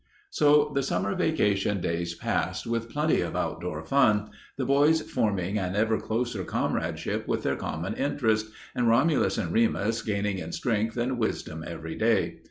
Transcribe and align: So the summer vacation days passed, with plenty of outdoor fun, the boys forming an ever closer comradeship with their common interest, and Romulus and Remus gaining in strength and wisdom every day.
So 0.31 0.71
the 0.73 0.81
summer 0.81 1.13
vacation 1.13 1.79
days 1.79 2.15
passed, 2.15 2.65
with 2.65 2.89
plenty 2.89 3.21
of 3.21 3.35
outdoor 3.35 3.85
fun, 3.85 4.31
the 4.57 4.65
boys 4.65 5.01
forming 5.03 5.59
an 5.59 5.75
ever 5.75 5.99
closer 5.99 6.43
comradeship 6.43 7.27
with 7.27 7.43
their 7.43 7.55
common 7.55 7.93
interest, 7.93 8.47
and 8.73 8.87
Romulus 8.87 9.37
and 9.37 9.53
Remus 9.53 10.01
gaining 10.01 10.39
in 10.39 10.53
strength 10.53 10.97
and 10.97 11.19
wisdom 11.19 11.63
every 11.67 11.93
day. 11.93 12.39